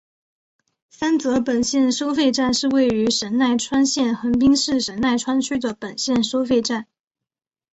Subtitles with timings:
[0.89, 6.87] 三泽本线收费站是位于神奈川县横滨市神奈川区的本线收费站。